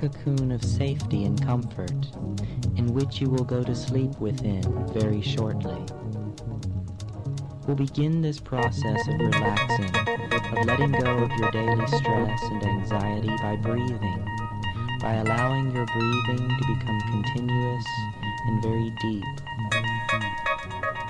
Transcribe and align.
cocoon 0.00 0.50
of 0.50 0.64
safety 0.64 1.24
and 1.24 1.40
comfort 1.44 2.06
in 2.76 2.94
which 2.94 3.20
you 3.20 3.28
will 3.28 3.44
go 3.44 3.62
to 3.62 3.74
sleep 3.74 4.18
within 4.18 4.62
very 4.94 5.20
shortly. 5.20 5.84
We'll 7.66 7.76
begin 7.76 8.22
this 8.22 8.40
process 8.40 9.06
of 9.06 9.20
relaxing, 9.20 9.94
of 10.58 10.66
letting 10.66 10.92
go 10.92 11.18
of 11.18 11.30
your 11.32 11.50
daily 11.50 11.86
stress 11.86 12.42
and 12.44 12.64
anxiety 12.64 13.36
by 13.42 13.56
breathing, 13.56 14.24
by 15.00 15.16
allowing 15.16 15.70
your 15.74 15.86
breathing 15.86 16.48
to 16.48 16.74
become 16.74 17.00
continuous 17.10 17.84
and 18.46 18.62
very 18.62 18.90
deep. 19.00 19.24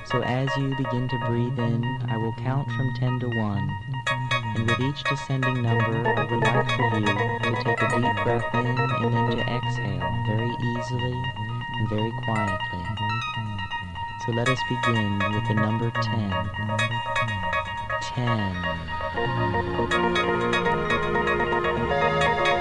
So 0.07 0.23
as 0.23 0.49
you 0.57 0.75
begin 0.77 1.09
to 1.09 1.19
breathe 1.27 1.59
in, 1.59 1.85
I 2.09 2.17
will 2.17 2.35
count 2.35 2.69
from 2.73 2.93
10 2.97 3.21
to 3.21 3.29
1 3.29 3.90
and 4.57 4.69
with 4.69 4.81
each 4.81 5.03
descending 5.05 5.63
number, 5.63 6.09
I 6.09 6.25
would 6.25 6.41
like 6.41 6.71
for 6.71 6.99
you 6.99 7.07
to 7.07 7.51
take 7.65 7.81
a 7.83 7.89
deep 8.01 8.17
breath 8.25 8.55
in 8.55 8.67
and 8.67 9.15
then 9.15 9.31
to 9.31 9.39
exhale 9.41 10.11
very 10.27 10.53
easily 10.63 11.19
and 11.79 11.89
very 11.89 12.13
quietly. 12.25 12.85
So 14.27 14.33
let 14.33 14.49
us 14.49 14.61
begin 14.69 15.19
with 15.19 15.49
the 15.49 15.55
number 15.55 15.91
10. 15.91 16.31
10. 22.47 22.60